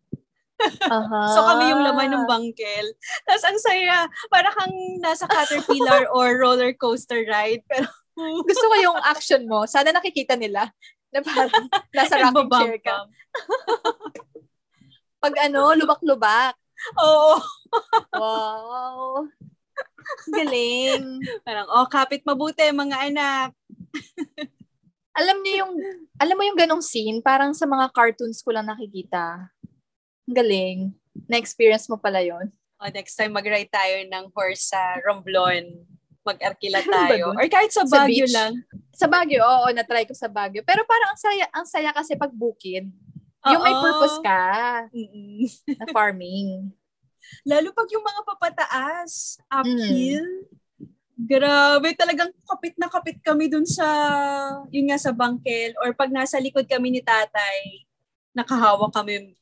[0.87, 1.21] Aha.
[1.35, 2.87] So kami yung laman ng bangkel.
[3.27, 7.63] Tapos ang saya, para kang nasa caterpillar or roller coaster ride.
[7.67, 7.87] Pero
[8.47, 9.65] Gusto ko yung action mo.
[9.65, 10.69] Sana nakikita nila.
[11.13, 13.05] Na parang nasa rocking chair ka.
[15.23, 16.57] Pag ano, lubak-lubak.
[16.99, 17.37] Oo.
[18.17, 19.29] Wow.
[20.29, 21.21] Galing.
[21.45, 23.49] Parang, oh, kapit mabuti mga anak.
[25.13, 25.73] Alam niyo yung,
[26.17, 29.52] alam mo yung ganong scene, parang sa mga cartoons ko lang nakikita.
[30.23, 30.79] Ang Galing.
[31.27, 32.49] Na-experience mo pala yon.
[32.79, 35.83] O, next time mag-ride tayo ng horse sa Romblon.
[36.23, 37.25] Mag-arkila Ano tayo.
[37.35, 38.31] Or kahit sa Sa Baguio beach?
[38.31, 38.63] lang.
[38.95, 40.63] Sa Baguio, oo, na-try ko sa Baguio.
[40.63, 42.87] Pero parang ang saya, ang saya kasi pag bukid.
[43.43, 44.43] Yung may purpose ka
[44.89, 45.43] Mm-mm.
[45.79, 46.71] na farming.
[47.43, 49.51] Lalo pag yung mga papataas, Mm.
[49.53, 50.27] uphill.
[51.13, 53.85] Grabe, talagang kapit na kapit kami dun sa,
[54.71, 55.75] yun nga sa bangkel.
[55.77, 57.83] Or pag nasa likod kami ni tatay,
[58.31, 59.35] nakahawak kami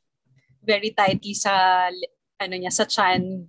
[0.62, 1.88] very tightly sa,
[2.38, 3.46] ano niya, sa chan.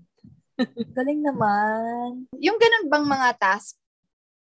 [0.96, 2.26] Galing naman.
[2.40, 3.76] Yung ganun bang mga task,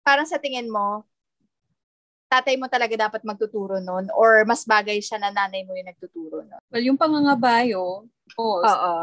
[0.06, 1.06] parang sa tingin mo,
[2.30, 6.46] tatay mo talaga dapat magtuturo nun or mas bagay siya na nanay mo yung nagtuturo
[6.46, 6.62] nun?
[6.70, 8.06] Well, yung pangangabayo,
[8.38, 8.96] oh, Oo.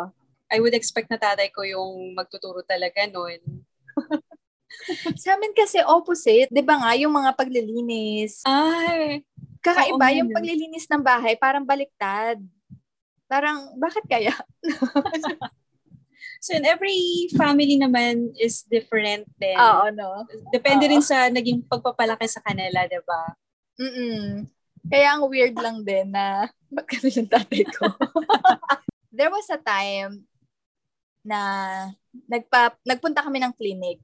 [0.47, 3.67] I would expect na tatay ko yung magtuturo talaga nun.
[5.23, 6.47] Sa amin kasi opposite.
[6.55, 8.47] Di ba nga, yung mga paglilinis.
[8.47, 9.27] Ay,
[9.59, 12.39] Kakaiba, Oo, yung paglilinis ng bahay, parang baliktad.
[13.27, 14.35] Parang, bakit kaya?
[16.45, 19.59] so in every family naman is different din.
[19.59, 20.27] Oo, no?
[20.55, 20.93] Depende Oo.
[20.95, 23.23] rin sa naging pagpapalaki sa kanila, di ba?
[23.83, 24.47] Mm-mm.
[24.87, 27.91] Kaya ang weird lang din na, ba't ganun yung tatay ko?
[29.17, 30.29] There was a time
[31.27, 31.41] na
[32.31, 33.99] nagpa, nagpunta kami ng clinic.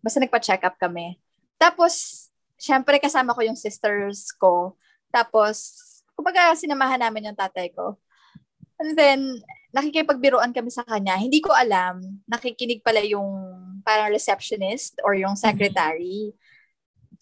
[0.00, 1.20] Basta nagpa-check up kami.
[1.60, 4.78] Tapos, syempre kasama ko yung sisters ko.
[5.12, 5.68] Tapos,
[6.16, 8.00] kumbaga sinamahan namin yung tatay ko.
[8.82, 9.20] And then,
[9.70, 11.14] nakikipagbiruan kami sa kanya.
[11.14, 13.30] Hindi ko alam, nakikinig pala yung
[13.86, 16.34] parang receptionist or yung secretary.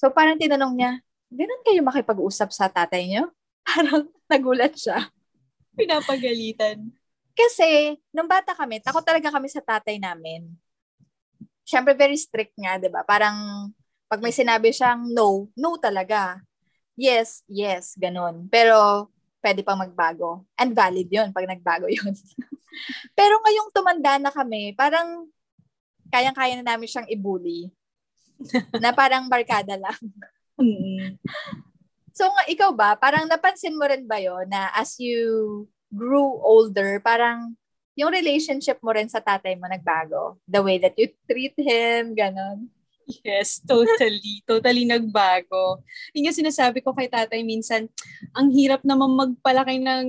[0.01, 0.93] So, parang tinanong niya,
[1.29, 3.29] ganun kayo makipag-usap sa tatay niyo?
[3.69, 5.13] Parang nagulat siya.
[5.77, 6.91] Pinapagalitan.
[7.37, 10.49] Kasi, nung bata kami, takot talaga kami sa tatay namin.
[11.63, 13.05] Siyempre, very strict nga, di ba?
[13.05, 13.69] Parang,
[14.11, 16.41] pag may sinabi siyang no, no talaga.
[16.99, 18.51] Yes, yes, ganun.
[18.51, 19.09] Pero,
[19.41, 20.45] pwede pang magbago.
[20.57, 22.13] And valid yun pag nagbago yun.
[23.19, 25.27] Pero ngayong tumanda na kami, parang
[26.13, 27.73] kayang-kaya na namin siyang ibully.
[28.81, 30.01] na parang barkada lang.
[30.57, 31.21] Mm.
[32.17, 37.01] So, nga, ikaw ba, parang napansin mo rin ba yon na as you grew older,
[37.01, 37.57] parang
[37.97, 40.41] yung relationship mo rin sa tatay mo nagbago?
[40.49, 42.73] The way that you treat him, ganon.
[43.27, 44.43] Yes, totally.
[44.51, 45.83] totally nagbago.
[46.15, 47.91] Yung nga sinasabi ko kay tatay minsan,
[48.35, 50.09] ang hirap naman magpalaki ng,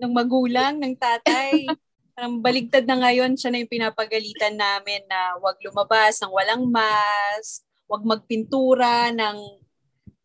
[0.00, 1.68] ng magulang, ng tatay.
[2.18, 7.62] Parang baligtad na ngayon, siya na yung pinapagalitan namin na wag lumabas ng walang mask,
[7.86, 9.38] wag magpintura ng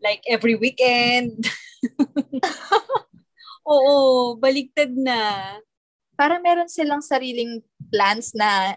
[0.02, 1.46] like every weekend.
[3.69, 5.56] Oo, baligtad na.
[6.17, 8.76] Parang meron silang sariling plans na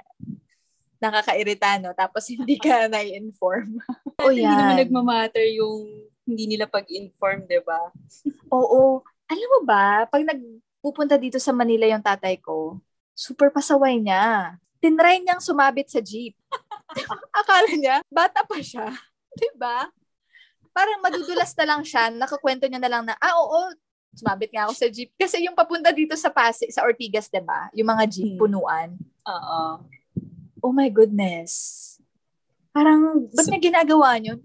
[1.07, 1.92] nakakairita, no?
[1.92, 3.79] Tapos hindi ka na-inform.
[4.19, 4.81] oh, Hindi naman yan.
[4.83, 5.87] nagmamatter yung
[6.23, 7.90] hindi nila pag-inform, di ba?
[8.57, 9.01] Oo.
[9.27, 12.79] Alam mo ba, pag nagpupunta dito sa Manila yung tatay ko,
[13.11, 14.55] super pasaway niya.
[14.77, 16.37] Tinry niyang sumabit sa jeep.
[17.40, 18.92] Akala niya, bata pa siya.
[19.33, 19.88] 'Di ba?
[20.71, 23.73] Parang madudulas na lang siya, nakakwento niya na lang na, ah, oo,
[24.12, 25.11] sumabit nga ako sa jeep.
[25.14, 27.73] Kasi yung papunta dito sa Pasig, sa Ortigas, 'di ba?
[27.73, 28.40] Yung mga jeep, Hmm.
[28.40, 28.88] punuan.
[29.25, 29.61] Oo.
[30.66, 31.94] Oh my goodness.
[32.74, 34.42] Parang, ba't So- niya ginagawa yun?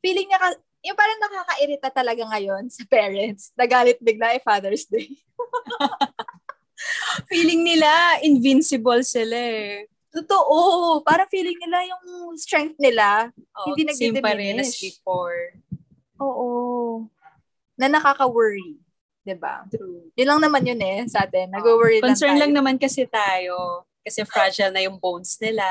[0.00, 0.48] Feeling niya, ka,
[0.82, 3.52] yung parang nakakairita talaga ngayon sa parents.
[3.52, 5.12] Nagalit bigla eh, Father's Day.
[7.30, 9.86] Feeling nila, invincible sila eh.
[10.10, 10.98] Totoo.
[11.04, 13.30] Parang feeling nila yung strength nila.
[13.54, 14.80] Oh, Hindi same pa rin as nagdi-diminish.
[14.98, 15.40] before.
[16.18, 16.48] Oo.
[17.76, 18.80] Na nakaka-worry.
[19.38, 19.62] ba?
[19.70, 20.10] True.
[20.18, 21.52] Yun lang naman yun eh sa atin.
[21.52, 22.58] Nag-worry Concern lang lang tayo.
[22.58, 23.86] naman kasi tayo.
[24.02, 25.62] Kasi fragile na yung bones nila.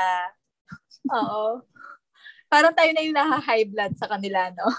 [1.08, 1.60] Oo.
[2.48, 4.68] Parang tayo na yung naha-high blood sa kanila, no?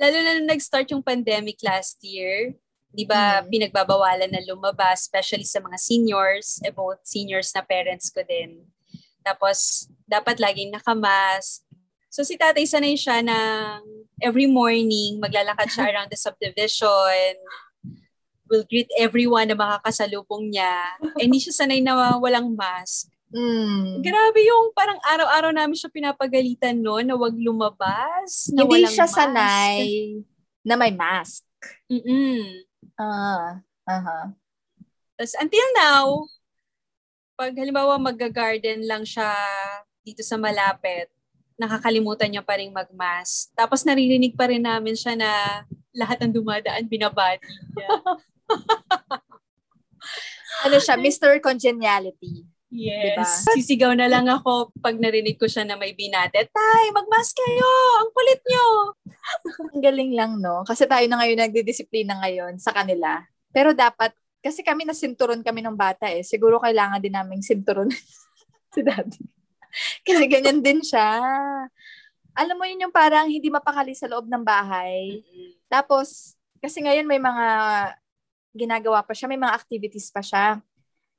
[0.00, 2.56] Lalo na nung nag-start yung pandemic last year,
[2.88, 3.52] di ba, Mm.
[3.52, 8.64] pinagbabawalan na lumabas, especially sa mga seniors, eh, both seniors na parents ko din.
[9.20, 11.60] Tapos, dapat laging nakamask.
[12.08, 13.84] So, si tatay sanay siya ng
[14.24, 17.36] every morning, maglalakad siya around the subdivision,
[18.50, 20.74] will greet everyone na makakasalubong niya.
[21.16, 23.06] Eh, hindi siya sanay na walang mask.
[23.30, 24.02] Mm.
[24.02, 29.06] Grabe yung parang araw-araw namin siya pinapagalitan no, na wag lumabas, na Hindi walang siya
[29.06, 29.16] mask.
[29.16, 29.86] sanay
[30.66, 31.46] na may mask.
[31.86, 32.66] Mm-mm.
[32.98, 33.62] Ah.
[33.86, 34.34] Aha.
[35.14, 36.26] Tapos until now,
[37.38, 39.30] pag halimbawa mag-garden lang siya
[40.02, 41.08] dito sa malapit,
[41.60, 43.52] nakakalimutan niya pa rin mag-mask.
[43.52, 45.30] Tapos naririnig pa rin namin siya na
[45.92, 47.88] lahat ng dumadaan binabati niya.
[50.60, 51.40] Ano siya, Mr.
[51.40, 52.44] Congeniality.
[52.70, 53.18] Yes.
[53.18, 53.26] Diba?
[53.58, 56.46] Sisigaw na lang ako pag narinig ko siya na may binate.
[56.52, 57.70] Tay, mag-mask kayo!
[58.04, 58.64] Ang kulit niyo!
[59.74, 60.62] Ang galing lang, no?
[60.62, 63.26] Kasi tayo na ngayon nagdidisiplina ngayon sa kanila.
[63.50, 66.22] Pero dapat, kasi kami na sinturon kami ng bata eh.
[66.22, 67.90] Siguro kailangan din naming sinturon
[68.74, 69.18] si daddy.
[70.06, 71.18] kasi ganyan din siya.
[72.38, 75.18] Alam mo yun yung parang hindi mapakali sa loob ng bahay.
[75.66, 77.46] Tapos, kasi ngayon may mga
[78.54, 80.58] ginagawa pa siya, may mga activities pa siya.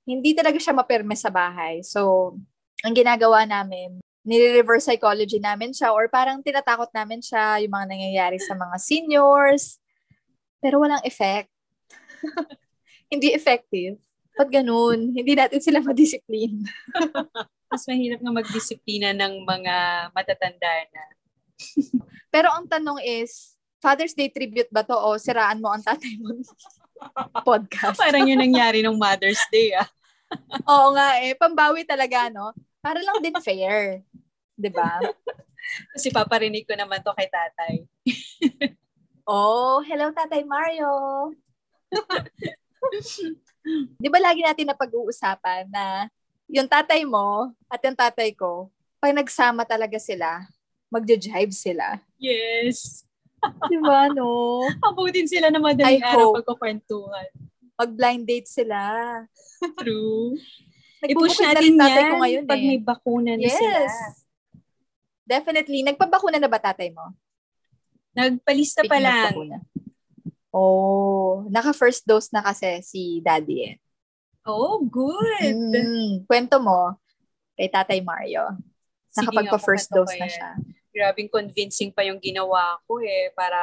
[0.04, 1.86] Hindi talaga siya mapirme sa bahay.
[1.86, 2.34] So,
[2.82, 8.38] ang ginagawa namin, nire-reverse psychology namin siya or parang tinatakot namin siya yung mga nangyayari
[8.41, 9.82] sa mga seniors.
[10.62, 11.50] Pero walang effect.
[13.12, 13.98] Hindi effective.
[14.38, 15.12] Ba't ganun?
[15.12, 16.63] Hindi natin sila madisiplin.
[17.72, 19.76] Mas mahirap nga magdisiplina ng mga
[20.13, 21.04] matatanda na.
[22.34, 26.38] Pero ang tanong is, Father's Day tribute ba to o siraan mo ang tatay mo
[27.44, 27.98] podcast?
[28.04, 29.88] Parang yun nangyari nung Mother's Day ah.
[30.72, 32.56] Oo nga eh, pambawi talaga no.
[32.80, 34.02] Para lang din fair.
[34.72, 35.02] ba?
[35.96, 37.74] Kasi paparinig ko naman to kay tatay.
[39.30, 40.90] Oh, hello Tatay Mario.
[44.02, 46.10] 'Di ba lagi natin na pag-uusapan na
[46.50, 50.44] yung tatay mo at yung tatay ko, pag nagsama talaga sila,
[50.92, 52.02] magja-jive sila.
[52.20, 53.08] Yes.
[53.69, 54.62] 'Di ba no?
[54.86, 56.36] Abutin sila na madaling I araw hope.
[56.41, 57.30] pagkukwentuhan.
[57.75, 58.80] Mag-blind date sila.
[59.82, 60.38] True.
[61.01, 62.67] I-push na natin tatay yan ko ngayon pag eh.
[62.69, 63.80] may bakuna na sila.
[63.89, 63.95] Yes.
[65.25, 65.82] Definitely.
[65.82, 67.17] Nagpabakuna na ba tatay mo?
[68.13, 69.65] Nagpalista pa Speaking lang.
[70.51, 73.75] Oh, naka-first dose na kasi si daddy eh.
[74.43, 75.54] Oh, good.
[75.54, 76.97] Mm, kwento mo
[77.56, 78.58] kay Tatay Mario.
[79.13, 80.58] Nakapagpa-first dose na yan.
[81.02, 83.58] Grabing convincing pa yung ginawa ko eh para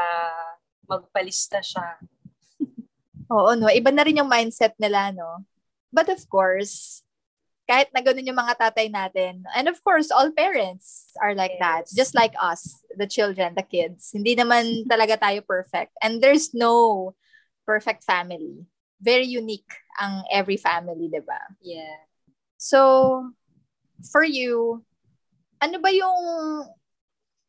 [0.90, 2.02] magpalista siya.
[3.30, 3.70] Oo, no?
[3.70, 5.46] Iba na rin yung mindset nila, no?
[5.94, 7.06] But of course,
[7.70, 11.86] kahit na ganun yung mga tatay natin, and of course, all parents are like that.
[11.86, 11.94] Yes.
[11.94, 14.10] Just like us, the children, the kids.
[14.10, 15.94] Hindi naman talaga tayo perfect.
[16.02, 17.14] And there's no
[17.68, 18.66] perfect family.
[18.98, 19.68] Very unique
[20.02, 21.38] ang every family, di ba?
[21.62, 22.02] Yeah.
[22.58, 23.30] So,
[24.10, 24.82] for you,
[25.60, 26.18] ano ba yung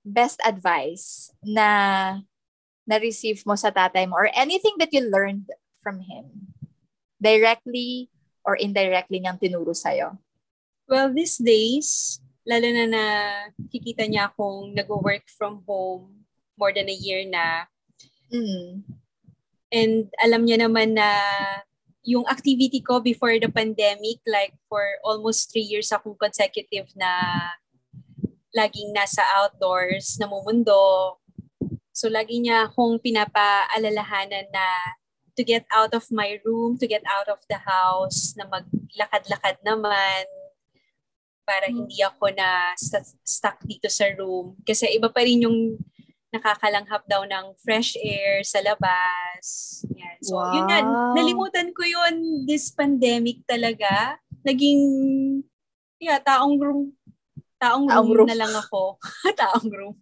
[0.10, 1.70] best advice na
[2.90, 5.46] na-receive mo sa tatay mo or anything that you learned
[5.78, 6.50] from him?
[7.22, 8.10] Directly
[8.42, 10.18] or indirectly niyang tinuro sa'yo?
[10.90, 12.18] Well, these days,
[12.50, 13.04] lalo na na
[13.70, 16.26] kikita niya akong nag-work from home
[16.58, 17.70] more than a year na.
[18.34, 18.82] Mm.
[19.70, 21.14] And alam niya naman na
[22.02, 27.14] yung activity ko before the pandemic, like for almost three years akong consecutive na
[28.56, 31.18] laging nasa outdoors, namumundo.
[31.94, 34.68] So lagi niya akong pinapaalalahanan na
[35.36, 40.28] to get out of my room, to get out of the house, na maglakad-lakad naman
[41.48, 44.54] para hindi ako na st- stuck dito sa room.
[44.62, 45.82] Kasi iba pa rin yung
[46.30, 49.82] nakakalanghap daw ng fresh air sa labas.
[49.98, 50.18] Yan.
[50.22, 51.18] So, yun nga, Wow.
[51.18, 54.22] nalimutan ko yun this pandemic talaga.
[54.46, 54.82] Naging,
[55.98, 56.94] yeah, taong room.
[57.60, 58.30] Taong, Taong room, room.
[58.32, 58.96] na lang ako.
[59.42, 59.96] taong room.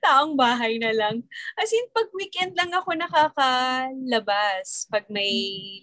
[0.00, 1.26] Taong bahay na lang.
[1.58, 4.86] As in, pag weekend lang ako nakakalabas.
[4.88, 5.28] Pag may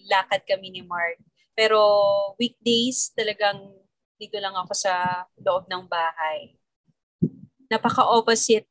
[0.08, 1.20] lakad kami ni Mark.
[1.54, 1.78] Pero
[2.40, 3.60] weekdays, talagang
[4.16, 6.56] dito lang ako sa loob ng bahay.
[7.68, 8.66] Napaka-opposite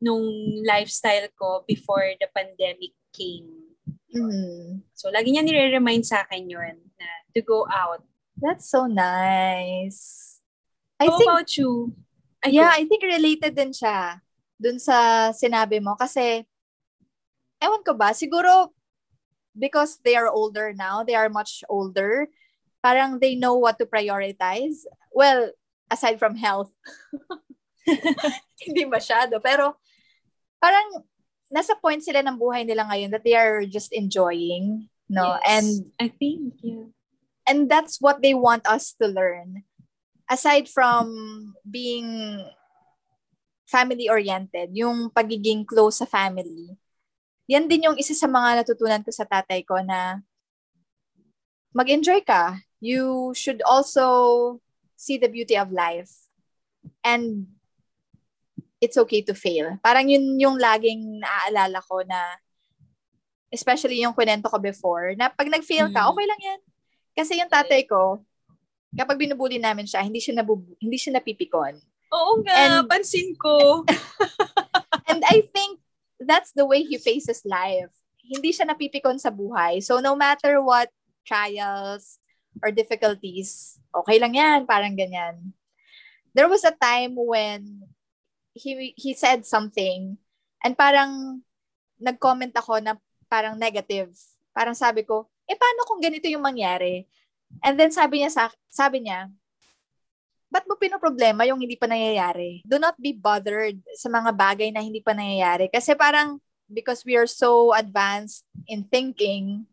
[0.00, 0.24] nung
[0.64, 3.76] lifestyle ko before the pandemic came.
[4.14, 4.86] Mm.
[4.96, 8.00] So, lagi niya nire-remind sa akin yun na to go out.
[8.38, 10.27] That's so nice.
[10.98, 11.94] I How think, about you?
[12.44, 12.82] Ay, yeah, go.
[12.82, 14.18] I think related din siya
[14.58, 15.94] dun sa sinabi mo.
[15.94, 16.42] Kasi,
[17.62, 18.74] ewan ko ba, siguro
[19.54, 22.30] because they are older now, they are much older,
[22.82, 24.86] parang they know what to prioritize.
[25.14, 25.50] Well,
[25.90, 26.70] aside from health.
[28.62, 29.42] Hindi masyado.
[29.42, 29.78] Pero,
[30.62, 31.06] parang
[31.50, 34.90] nasa point sila ng buhay nila ngayon that they are just enjoying.
[35.08, 35.38] No?
[35.40, 35.46] Yes.
[35.46, 36.90] And I think, yeah.
[37.48, 39.64] and that's what they want us to learn
[40.28, 41.08] aside from
[41.64, 42.40] being
[43.68, 46.76] family oriented yung pagiging close sa family
[47.48, 50.20] yan din yung isa sa mga natutunan ko sa tatay ko na
[51.72, 52.60] mag-enjoy ka.
[52.78, 54.60] You should also
[55.00, 56.12] see the beauty of life.
[57.00, 57.48] And
[58.84, 59.80] it's okay to fail.
[59.80, 62.36] Parang yun yung laging naaalala ko na
[63.48, 66.10] especially yung kwento ko before na pag nag-fail ka Mm.
[66.12, 66.60] okay lang yan.
[67.16, 68.20] Kasi yung tatay ko,
[68.94, 71.76] kapag binubuli namin siya, hindi siya nabubu- hindi siya napipikon.
[72.08, 73.84] Oo nga, And- pansin ko.
[75.10, 75.80] And I think
[76.20, 77.92] that's the way he faces life.
[78.24, 79.80] Hindi siya napipikon sa buhay.
[79.80, 80.92] So no matter what
[81.24, 82.20] trials
[82.60, 85.52] or difficulties, okay lang yan, parang ganyan.
[86.36, 87.84] There was a time when
[88.52, 90.16] he he said something
[90.60, 91.40] and parang
[91.98, 94.12] nag-comment ako na parang negative.
[94.52, 97.08] Parang sabi ko, eh paano kung ganito yung mangyari?
[97.64, 99.28] And then sabi niya sa sabi niya,
[100.48, 102.64] ba't mo pinoproblema yung hindi pa nangyayari?
[102.64, 105.68] Do not be bothered sa mga bagay na hindi pa nangyayari.
[105.68, 109.68] Kasi parang, because we are so advanced in thinking,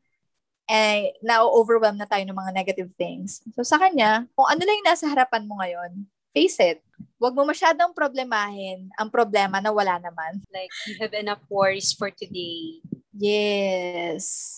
[0.67, 3.39] eh, na-overwhelm na tayo ng mga negative things.
[3.55, 6.03] So sa kanya, kung ano lang yung nasa harapan mo ngayon,
[6.36, 6.84] face it.
[7.15, 10.43] Huwag mo masyadong problemahin ang problema na wala naman.
[10.51, 12.84] Like, you have enough worries for today.
[13.15, 14.51] Yes.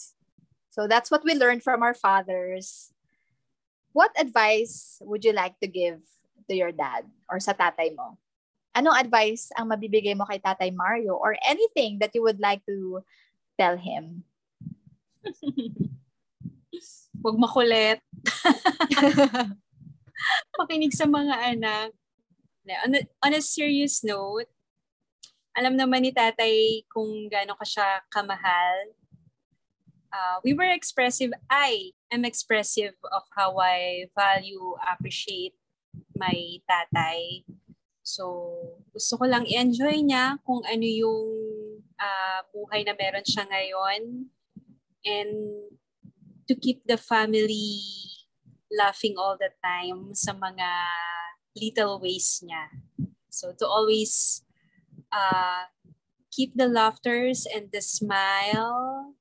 [0.74, 2.90] So that's what we learned from our fathers.
[3.98, 5.98] What advice would you like to give
[6.46, 8.22] to your dad or sa tatay mo?
[8.78, 13.02] Anong advice ang mabibigay mo kay Tatay Mario or anything that you would like to
[13.58, 14.22] tell him?
[17.26, 17.98] Huwag makulit.
[20.62, 21.90] Makinig sa mga anak.
[22.86, 24.46] On a, on a serious note,
[25.58, 28.94] alam naman ni tatay kung gaano ka siya kamahal.
[30.18, 31.30] Uh, we were expressive.
[31.46, 35.54] I am expressive of how I value, appreciate
[36.18, 37.46] my tatay.
[38.02, 38.26] So,
[38.90, 41.30] gusto ko lang i-enjoy niya kung ano yung
[42.02, 44.34] uh, buhay na meron siya ngayon.
[45.06, 45.34] And
[46.50, 47.86] to keep the family
[48.74, 50.70] laughing all the time sa mga
[51.62, 52.74] little ways niya.
[53.30, 54.42] So, to always
[55.14, 55.70] uh,
[56.34, 59.17] keep the laughters and the smile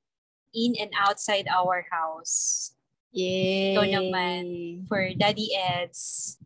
[0.57, 2.73] in and outside our house.
[3.13, 3.77] Yay!
[3.77, 4.43] Ito naman
[4.89, 6.37] for Daddy Eds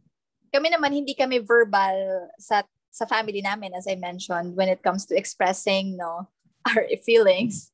[0.51, 5.07] kami naman hindi kami verbal sa sa family namin as I mentioned when it comes
[5.07, 6.27] to expressing no
[6.67, 7.71] our feelings.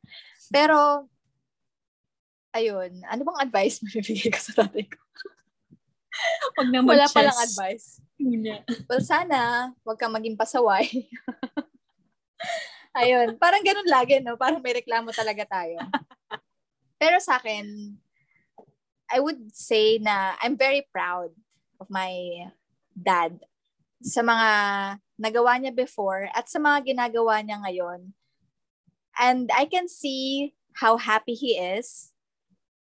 [0.54, 1.10] Pero
[2.54, 5.02] ayun, ano bang advice mo bibigay ko sa tatay ko?
[6.62, 8.00] Wag na Wala pa lang advice.
[8.18, 8.66] Muna.
[8.90, 10.90] Well, sana wag kang maging pasaway.
[12.98, 14.34] ayun, parang ganun lagi, no?
[14.34, 15.78] Parang may reklamo talaga tayo.
[16.98, 17.98] Pero sa akin,
[19.08, 21.32] I would say na I'm very proud
[21.80, 22.12] of my
[22.92, 23.40] dad
[24.02, 24.50] sa mga
[25.18, 28.14] nagawa niya before at sa mga ginagawa niya ngayon.
[29.18, 32.14] And I can see how happy he is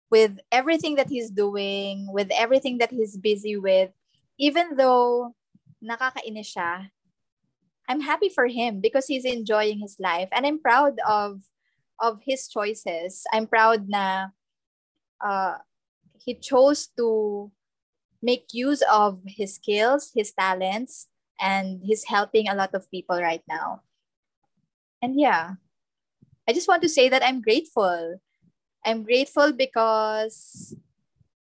[0.07, 3.91] with everything that he's doing, with everything that he's busy with.
[4.39, 5.35] Even though
[5.83, 6.91] nakakainis siya,
[7.87, 11.43] I'm happy for him because he's enjoying his life and I'm proud of
[12.01, 13.23] of his choices.
[13.31, 14.33] I'm proud na
[15.21, 15.61] uh,
[16.17, 17.51] he chose to
[18.21, 21.07] make use of his skills, his talents,
[21.39, 23.81] and he's helping a lot of people right now.
[25.01, 25.61] And yeah,
[26.47, 28.21] I just want to say that I'm grateful.
[28.85, 30.75] I'm grateful because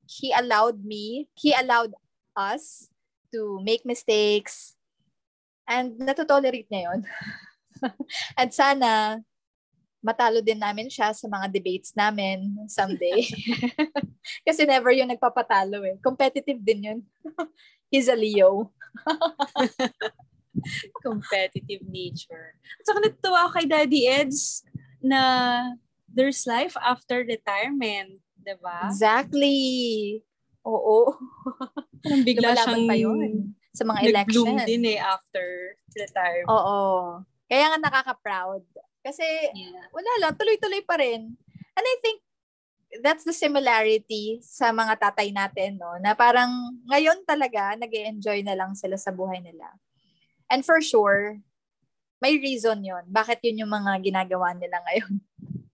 [0.07, 1.93] he allowed me, he allowed
[2.37, 2.89] us
[3.33, 4.75] to make mistakes
[5.67, 7.01] and natotolerate niya yun.
[8.37, 9.21] and sana
[10.05, 13.25] matalo din namin siya sa mga debates namin someday.
[14.47, 15.97] Kasi never yung nagpapatalo eh.
[15.97, 16.99] Competitive din yun.
[17.91, 18.69] He's a Leo.
[21.05, 22.53] Competitive nature.
[22.77, 24.61] At saka natutuwa ako kay Daddy Eds
[25.01, 25.21] na
[26.05, 28.21] there's life after retirement.
[28.37, 28.85] Diba?
[28.85, 30.21] Exactly.
[30.61, 31.17] Oo.
[32.05, 34.53] Parang bigla siyang pa yun sa mga election.
[34.53, 36.53] Nag-bloom din eh after retirement.
[36.53, 36.79] Oo.
[37.49, 38.61] Kaya nga nakaka-proud
[39.05, 39.21] kasi
[39.53, 39.85] yeah.
[39.93, 41.37] wala lang, tuloy-tuloy pa rin.
[41.77, 42.25] And I think
[43.05, 45.93] that's the similarity sa mga tatay natin, no?
[46.01, 46.49] Na parang
[46.89, 49.69] ngayon talaga nag enjoy na lang sila sa buhay nila.
[50.49, 51.37] And for sure,
[52.17, 55.13] may reason yon Bakit yun yung mga ginagawa nila ngayon.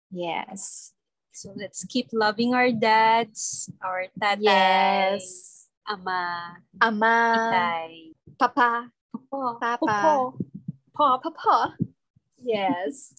[0.08, 0.96] Yes.
[1.36, 5.68] So let's keep loving our dads, our tatay, yes.
[5.86, 7.92] ama, ama, itay,
[8.40, 10.34] papa, papa, papa,
[10.96, 11.58] papa, papa.
[12.48, 13.12] Yes.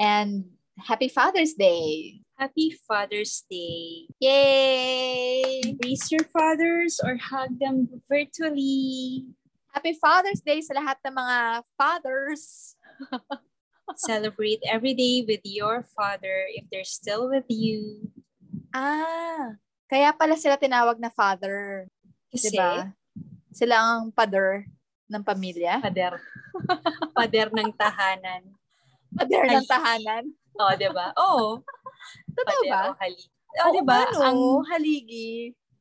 [0.00, 2.24] And happy Father's Day.
[2.40, 4.08] Happy Father's Day.
[4.16, 5.60] Yay!
[5.60, 9.28] Embrace your fathers or hug them virtually.
[9.68, 11.36] Happy Father's Day sa lahat ng mga
[11.76, 12.74] fathers.
[14.08, 18.08] Celebrate every day with your father if they're still with you.
[18.72, 19.60] Ah,
[19.90, 21.84] kaya pala sila tinawag na father.
[22.32, 22.96] Kasi, diba?
[23.52, 24.64] Sila ang father
[25.10, 25.82] ng pamilya.
[25.82, 26.16] Pader.
[27.12, 28.59] Pader ng tahanan.
[29.16, 30.24] Pader ng tahanan.
[30.60, 31.06] Oo, oh, di ba?
[31.16, 31.46] Oo.
[32.36, 32.82] Totoo ba?
[32.92, 33.26] O haligi.
[33.30, 34.00] Oo, oh, di ba?
[34.22, 34.40] Ang
[34.70, 35.30] haligi.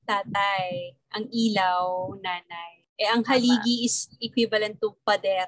[0.08, 0.98] Tatay.
[1.14, 2.74] Ang ilaw, nanay.
[3.00, 5.48] Eh, ang haligi is equivalent to pader.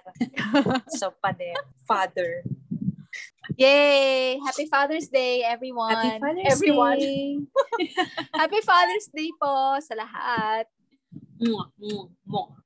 [0.99, 1.57] so, pader.
[1.83, 2.47] Father.
[3.59, 4.39] Yay!
[4.39, 5.91] Happy Father's Day, everyone.
[5.91, 6.97] Happy Father's everyone.
[6.97, 7.43] Day.
[8.39, 10.71] Happy Father's Day po sa lahat.
[11.41, 12.60] Mwah, mwah, mwah.